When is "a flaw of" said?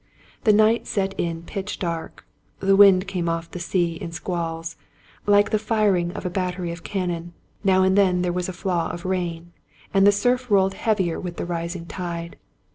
8.49-9.05